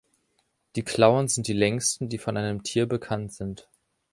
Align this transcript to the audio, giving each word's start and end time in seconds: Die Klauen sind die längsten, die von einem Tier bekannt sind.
Die 0.75 0.81
Klauen 0.81 1.27
sind 1.27 1.45
die 1.47 1.53
längsten, 1.53 2.09
die 2.09 2.17
von 2.17 2.35
einem 2.35 2.63
Tier 2.63 2.87
bekannt 2.87 3.33
sind. 3.33 3.69